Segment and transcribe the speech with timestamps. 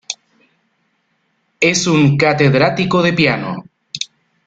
[1.59, 3.65] Es un catedrático de piano.